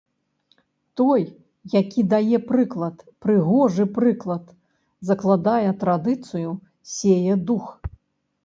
[1.01, 1.21] Той,
[1.79, 4.45] які дае прыклад, прыгожы прыклад,
[5.11, 6.49] закладае традыцыю,
[6.97, 7.71] сее дух.